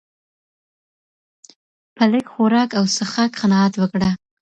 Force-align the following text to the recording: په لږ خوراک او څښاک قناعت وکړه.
په 1.95 2.03
لږ 2.11 2.25
خوراک 2.33 2.69
او 2.79 2.85
څښاک 2.95 3.31
قناعت 3.41 3.73
وکړه. 3.77 4.09